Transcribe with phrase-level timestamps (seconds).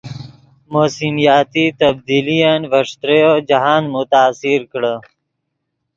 [0.73, 4.95] موسمیاتی تبدیلین ڤے ݯتریو جاہند متاثر کڑے